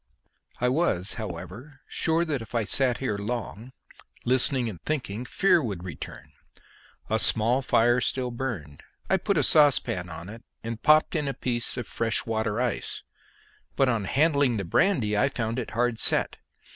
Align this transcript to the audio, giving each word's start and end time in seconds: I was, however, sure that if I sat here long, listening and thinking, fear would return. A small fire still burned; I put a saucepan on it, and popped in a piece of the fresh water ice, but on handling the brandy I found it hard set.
I 0.59 0.67
was, 0.67 1.13
however, 1.13 1.81
sure 1.87 2.25
that 2.25 2.41
if 2.41 2.55
I 2.55 2.63
sat 2.63 2.97
here 2.97 3.19
long, 3.19 3.71
listening 4.25 4.67
and 4.67 4.81
thinking, 4.81 5.25
fear 5.25 5.61
would 5.61 5.83
return. 5.83 6.31
A 7.07 7.19
small 7.19 7.61
fire 7.61 8.01
still 8.01 8.31
burned; 8.31 8.81
I 9.11 9.17
put 9.17 9.37
a 9.37 9.43
saucepan 9.43 10.09
on 10.09 10.27
it, 10.27 10.41
and 10.63 10.81
popped 10.81 11.15
in 11.15 11.27
a 11.27 11.35
piece 11.35 11.77
of 11.77 11.85
the 11.85 11.91
fresh 11.91 12.25
water 12.25 12.59
ice, 12.59 13.03
but 13.75 13.89
on 13.89 14.05
handling 14.05 14.57
the 14.57 14.65
brandy 14.65 15.15
I 15.15 15.29
found 15.29 15.59
it 15.59 15.69
hard 15.77 15.99
set. 15.99 16.37